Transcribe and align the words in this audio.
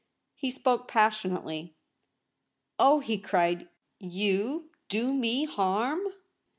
He 0.33 0.49
spoke 0.49 0.87
passionately. 0.87 1.75
^ 1.75 1.75
Oh!' 2.79 2.99
he 3.01 3.19
cried.' 3.19 3.69
Vozi 4.01 4.63
do 4.89 5.13
me 5.13 5.45
harm 5.45 6.01